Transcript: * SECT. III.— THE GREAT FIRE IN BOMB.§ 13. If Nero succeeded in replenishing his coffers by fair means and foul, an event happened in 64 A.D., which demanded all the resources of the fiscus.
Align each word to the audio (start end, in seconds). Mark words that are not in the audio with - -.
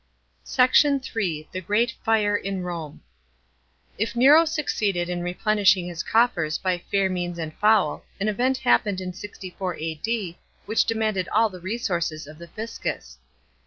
* 0.29 0.43
SECT. 0.57 1.11
III.— 1.15 1.47
THE 1.51 1.61
GREAT 1.61 1.93
FIRE 2.03 2.35
IN 2.35 2.63
BOMB.§ 2.63 2.93
13. 2.97 3.01
If 3.99 4.15
Nero 4.15 4.45
succeeded 4.45 5.09
in 5.09 5.21
replenishing 5.21 5.85
his 5.85 6.01
coffers 6.01 6.57
by 6.57 6.79
fair 6.89 7.07
means 7.07 7.37
and 7.37 7.53
foul, 7.53 8.03
an 8.19 8.27
event 8.27 8.57
happened 8.57 8.99
in 8.99 9.13
64 9.13 9.75
A.D., 9.75 10.39
which 10.65 10.85
demanded 10.85 11.27
all 11.29 11.49
the 11.49 11.59
resources 11.59 12.25
of 12.25 12.39
the 12.39 12.47
fiscus. 12.47 13.19